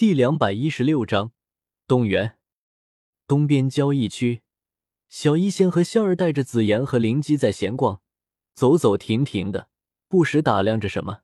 [0.00, 1.32] 第两百一十六章
[1.86, 2.38] 动员。
[3.26, 4.40] 东边交易区，
[5.10, 8.00] 小医仙和仙儿带着紫妍和灵姬在闲逛，
[8.54, 9.68] 走走停停的，
[10.08, 11.20] 不时打量着什么。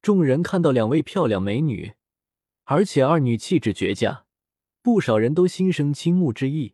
[0.00, 1.92] 众人看到两位漂亮美女，
[2.64, 4.24] 而且二女气质绝佳，
[4.80, 6.72] 不少人都心生倾慕之意，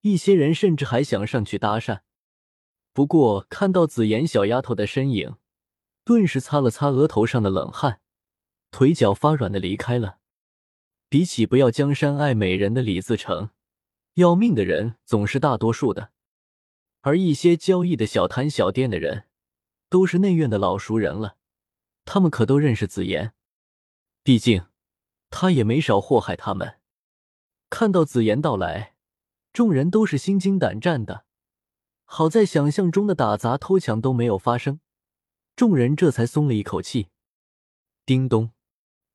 [0.00, 2.00] 一些人甚至还想上去搭讪。
[2.94, 5.36] 不过看到紫妍小丫头的身影，
[6.06, 8.00] 顿时擦了擦额头上的冷汗，
[8.70, 10.20] 腿脚发软的离开了。
[11.08, 13.50] 比起不要江山爱美人的李自成，
[14.14, 16.12] 要命的人总是大多数的。
[17.00, 19.26] 而一些交易的小摊小店的人，
[19.88, 21.36] 都是内院的老熟人了，
[22.04, 23.32] 他们可都认识紫妍，
[24.22, 24.66] 毕竟
[25.30, 26.78] 他也没少祸害他们。
[27.70, 28.94] 看到紫妍到来，
[29.52, 31.24] 众人都是心惊胆战的。
[32.04, 34.80] 好在想象中的打砸偷抢都没有发生，
[35.56, 37.08] 众人这才松了一口气。
[38.04, 38.50] 叮咚，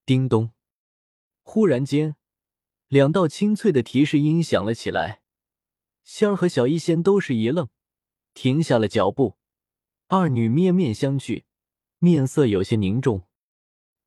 [0.05, 0.51] 叮咚。
[1.43, 2.15] 忽然间，
[2.87, 5.21] 两道清脆的提示音响了起来。
[6.03, 7.69] 仙儿和小医仙都是一愣，
[8.33, 9.37] 停下了脚步。
[10.07, 11.43] 二女面面相觑，
[11.99, 13.27] 面色有些凝重。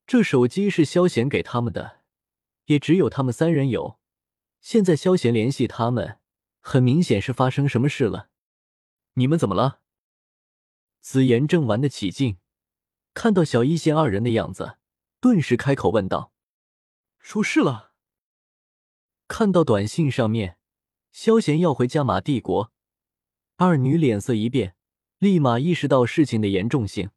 [0.06, 2.02] 这手机是萧贤给他们的，
[2.66, 3.98] 也只有他们三人有。
[4.60, 6.18] 现在萧贤联系他们，
[6.60, 8.28] 很明显是发生什么事了。
[9.14, 9.80] 你们怎么了？
[11.00, 12.38] 紫妍正玩得起劲，
[13.14, 14.78] 看到小医仙二人的样子，
[15.20, 16.32] 顿时开口问道。
[17.26, 17.92] 出事了！
[19.26, 20.58] 看到短信上面，
[21.10, 22.72] 萧贤要回加玛帝国，
[23.56, 24.76] 二女脸色一变，
[25.18, 27.10] 立马意识到事情的严重性。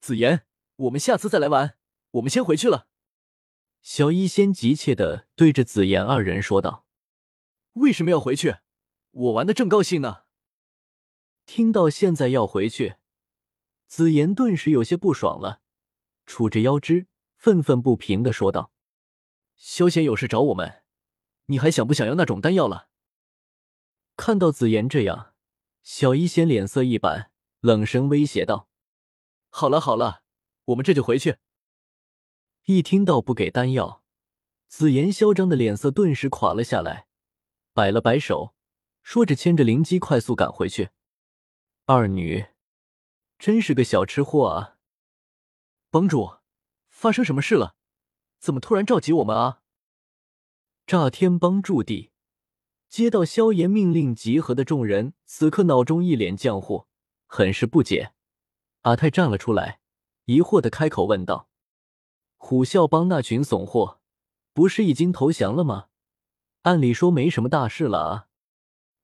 [0.00, 1.78] 紫妍，我们下次再来玩，
[2.10, 2.88] 我们先回去了。
[3.82, 6.84] 小医仙急切的对着紫妍二人说道
[7.74, 8.56] ：“为什么要回去？
[9.12, 10.24] 我玩的正高兴呢。”
[11.46, 12.96] 听到现在要回去，
[13.86, 15.62] 紫妍顿时有些不爽了，
[16.26, 18.72] 杵着腰肢，愤愤不平的说道。
[19.56, 20.82] 萧贤有事找我们，
[21.46, 22.88] 你还想不想要那种丹药了？
[24.16, 25.34] 看到紫妍这样，
[25.82, 28.68] 小医仙脸色一板，冷声威胁道
[29.50, 30.22] ：“好了好了，
[30.66, 31.38] 我们这就回去。”
[32.66, 34.02] 一听到不给丹药，
[34.68, 37.08] 紫妍嚣张的脸色顿时垮了下来，
[37.72, 38.54] 摆了摆手，
[39.02, 40.90] 说着牵着灵机快速赶回去。
[41.86, 42.46] 二女
[43.38, 44.78] 真是个小吃货啊！
[45.90, 46.38] 帮主，
[46.88, 47.76] 发生什么事了？
[48.44, 49.62] 怎么突然召集我们啊？
[50.86, 52.10] 炸天帮驻地
[52.90, 56.86] 接到萧炎命令集合的众人，此刻脑中一脸浆糊，
[57.24, 58.12] 很是不解。
[58.82, 59.80] 阿泰站了出来，
[60.26, 61.48] 疑惑的开口问道
[62.36, 64.02] ：“虎啸帮那群怂货，
[64.52, 65.86] 不是已经投降了吗？
[66.64, 68.28] 按理说没什么大事了啊。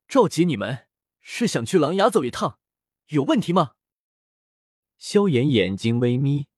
[0.06, 0.86] 召集你们
[1.20, 2.58] 是想去狼牙走一趟，
[3.06, 3.72] 有问题吗？”
[5.00, 6.49] 萧炎眼睛微眯。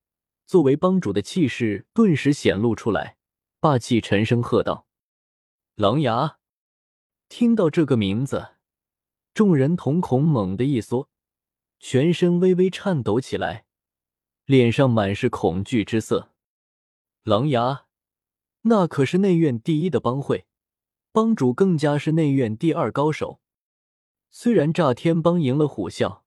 [0.52, 3.16] 作为帮主的气势顿时显露出来，
[3.58, 4.86] 霸气沉声喝道
[5.76, 6.36] ：“狼牙！”
[7.30, 8.56] 听到这个名字，
[9.32, 11.08] 众人瞳孔猛地一缩，
[11.78, 13.64] 全身微微颤抖起来，
[14.44, 16.32] 脸上满是恐惧之色。
[17.22, 17.86] 狼牙，
[18.64, 20.44] 那可是内院第一的帮会，
[21.12, 23.40] 帮主更加是内院第二高手。
[24.30, 26.20] 虽然炸天帮赢了虎啸，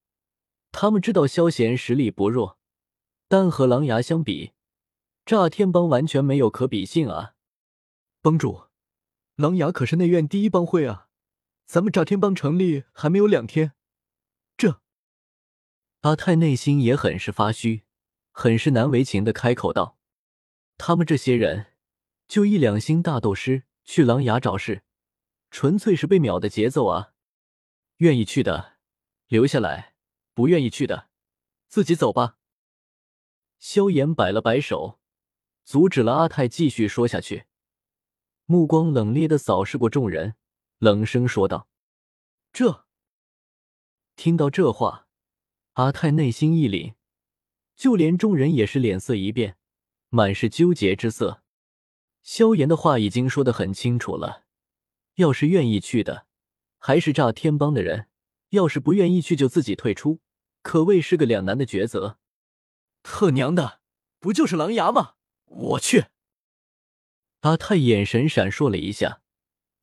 [0.72, 2.58] 他们知道萧贤实力不弱。
[3.28, 4.54] 但和狼牙相比，
[5.26, 7.34] 炸天帮完全没有可比性啊！
[8.22, 8.66] 帮主，
[9.36, 11.10] 狼牙可是内院第一帮会啊！
[11.66, 13.74] 咱们炸天帮成立还没有两天，
[14.56, 14.80] 这……
[16.02, 17.84] 阿泰内心也很是发虚，
[18.32, 19.98] 很是难为情的开口道
[20.78, 21.74] ：“他们这些人
[22.28, 24.84] 就一两星大斗师去狼牙找事，
[25.50, 27.14] 纯粹是被秒的节奏啊！
[27.98, 28.74] 愿意去的
[29.28, 29.96] 留下来，
[30.36, 31.10] 不愿意去的
[31.68, 32.38] 自己走吧。”
[33.60, 35.00] 萧炎摆了摆手，
[35.64, 37.46] 阻止了阿泰继续说下去，
[38.46, 40.36] 目光冷冽的扫视过众人，
[40.78, 41.68] 冷声说道
[42.54, 42.86] ：“这……”
[44.16, 45.08] 听到这话，
[45.74, 46.94] 阿泰内心一凛，
[47.76, 49.58] 就连众人也是脸色一变，
[50.10, 51.42] 满是纠结之色。
[52.22, 54.46] 萧炎的话已经说得很清楚了，
[55.16, 56.28] 要是愿意去的，
[56.78, 58.08] 还是炸天帮的人；
[58.50, 60.22] 要是不愿意去，就自己退出，
[60.62, 62.20] 可谓是个两难的抉择。
[63.08, 63.82] 特娘的，
[64.20, 65.14] 不就是狼牙吗？
[65.46, 66.08] 我去！
[67.42, 69.22] 阿泰眼神闪烁了一下，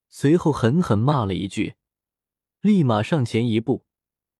[0.08, 1.76] 随后狠狠骂了一句，
[2.60, 3.86] 立马上前一步，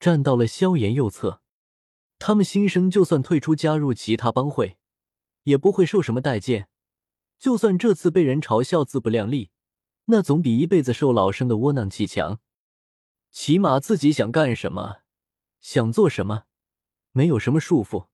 [0.01, 1.43] 站到了萧炎右侧。
[2.19, 4.77] 他们新生就算退出加入其他帮会，
[5.45, 6.69] 也不会受什么待见。
[7.39, 9.53] 就算这次被人嘲笑自不量力，
[10.07, 12.41] 那总比一辈子受老生的窝囊气强。
[13.31, 15.03] 起码自己想干什么，
[15.61, 16.45] 想做什么，
[17.13, 18.09] 没有什么束缚。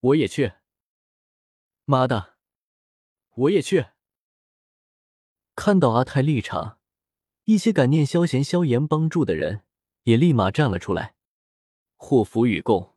[0.00, 0.52] 我也去，
[1.84, 2.36] 妈的，
[3.34, 3.86] 我也去。
[5.56, 6.78] 看到阿泰立场，
[7.44, 9.64] 一些感念萧贤、萧炎帮助的人
[10.04, 11.16] 也立马站了出来。
[11.96, 12.94] 祸福与共，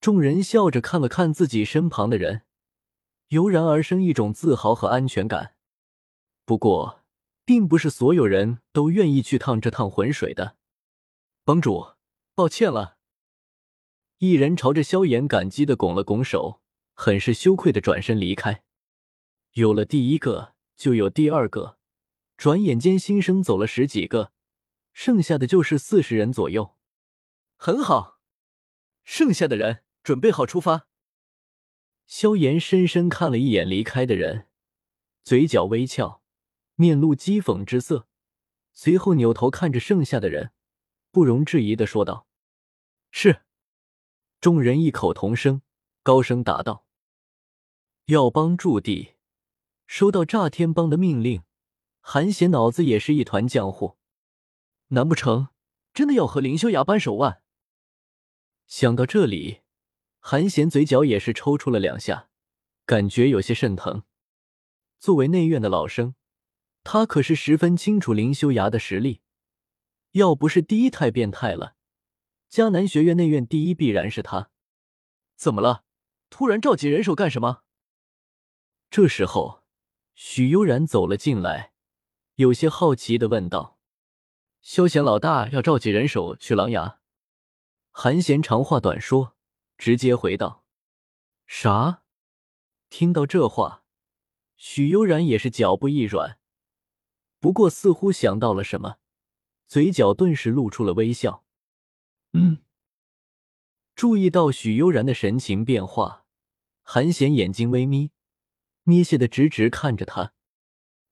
[0.00, 2.42] 众人笑着看了看自己身旁的人，
[3.28, 5.56] 油然而生一种自豪和安全感。
[6.44, 7.02] 不过，
[7.44, 10.56] 并不是所有人都愿意去趟这趟浑水的。
[11.42, 11.94] 帮主，
[12.36, 12.93] 抱歉了。
[14.26, 16.62] 一人朝着萧炎感激的拱了拱手，
[16.94, 18.64] 很是羞愧的转身离开。
[19.52, 21.78] 有了第一个，就有第二个，
[22.38, 24.32] 转眼间新生走了十几个，
[24.94, 26.74] 剩下的就是四十人左右。
[27.56, 28.18] 很好，
[29.02, 30.88] 剩下的人准备好出发。
[32.06, 34.48] 萧炎深深看了一眼离开的人，
[35.22, 36.22] 嘴角微翘，
[36.76, 38.08] 面露讥讽之色，
[38.72, 40.52] 随后扭头看着剩下的人，
[41.10, 42.26] 不容置疑的说道
[43.12, 43.42] ：“是。”
[44.44, 45.62] 众人异口同声，
[46.02, 46.84] 高声答道
[48.12, 49.14] ：“药帮驻地。”
[49.88, 51.44] 收到炸天帮的命令，
[52.02, 53.96] 韩显脑子也是一团浆糊。
[54.88, 55.48] 难不成
[55.94, 57.40] 真的要和凌修崖扳手腕？
[58.66, 59.62] 想到这里，
[60.18, 62.28] 韩显嘴角也是抽搐了两下，
[62.84, 64.02] 感觉有些肾疼。
[64.98, 66.14] 作为内院的老生，
[66.82, 69.22] 他可是十分清楚凌修崖的实力。
[70.10, 71.76] 要不是第一太变态了。
[72.54, 74.48] 迦南学院内院第一必然是他，
[75.34, 75.82] 怎么了？
[76.30, 77.64] 突然召集人手干什么？
[78.92, 79.64] 这时候，
[80.14, 81.72] 许悠然走了进来，
[82.36, 83.80] 有些好奇的问道
[84.62, 87.00] ：“萧贤老大要召集人手去狼牙？”
[87.90, 89.34] 韩贤长话短说，
[89.76, 90.64] 直接回道
[91.48, 92.04] ：“啥？”
[92.88, 93.82] 听到这话，
[94.54, 96.38] 许悠然也是脚步一软，
[97.40, 98.98] 不过似乎想到了什么，
[99.66, 101.43] 嘴角顿时露出了微笑。
[102.36, 102.58] 嗯，
[103.94, 106.26] 注意到许悠然的神情变化，
[106.82, 108.10] 韩显眼睛微眯，
[108.82, 110.34] 眯斜的直直看着他。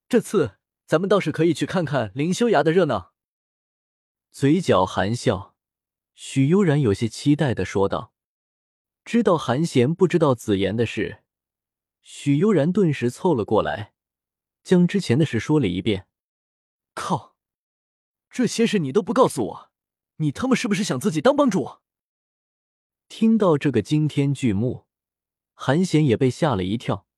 [0.09, 3.15] 这次咱们倒是可以去看看凌修崖的热闹。
[4.33, 5.55] 嘴角含笑，
[6.15, 8.13] 许悠然有些期待的说道。
[9.05, 11.23] 知道韩贤不知道紫妍的事，
[12.03, 13.95] 许悠然顿时凑了过来，
[14.65, 16.09] 将之前的事说了一遍。
[16.95, 17.37] 靠，
[18.29, 19.72] 这些事你都不告诉我！
[20.23, 21.79] 你他妈是不是想自己当帮主？
[23.09, 24.87] 听到这个惊天巨幕，
[25.53, 27.09] 韩显也被吓了一跳，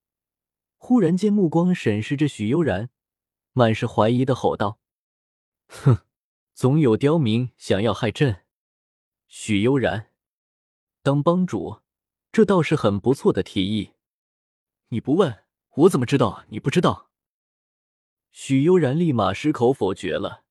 [0.78, 2.88] 忽然间目光审视着许悠然，
[3.52, 4.80] 满是怀疑的吼道
[5.68, 5.98] ：“哼，
[6.54, 8.44] 总有刁民想要害朕。
[9.28, 10.10] 许悠然，
[11.02, 11.82] 当帮主，
[12.32, 13.92] 这倒是很不错的提议。
[14.88, 17.10] 你不问我怎么知道你不知道？”
[18.32, 20.44] 许悠然立马矢口否决了，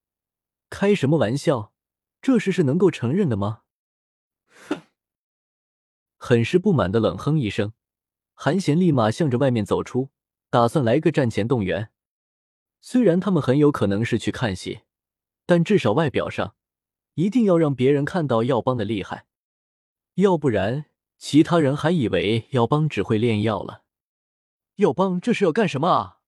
[0.70, 1.73] 开什么玩笑？
[2.24, 3.64] 这事是能够承认的吗？
[4.70, 4.84] 哼！
[6.18, 7.74] 很是不满的冷哼一声，
[8.34, 10.10] 韩贤立马向着外面走出，
[10.50, 11.92] 打算来个战前动员。
[12.80, 14.84] 虽然他们很有可能是去看戏，
[15.46, 16.56] 但至少外表上
[17.16, 19.28] 一定要让别人看到药帮的厉害，
[20.14, 20.86] 要不然
[21.18, 23.84] 其他人还以为药帮只会炼药了。
[24.76, 26.20] 药帮这是要干什么啊？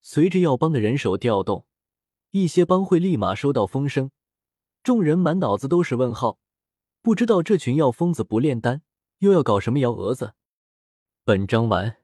[0.00, 1.66] 随着药帮的人手调动，
[2.30, 4.12] 一些帮会立马收到风声。
[4.88, 6.38] 众人满脑子都是问号，
[7.02, 8.80] 不知道这群药疯子不炼丹，
[9.18, 10.32] 又要搞什么幺蛾子。
[11.26, 11.98] 本章完。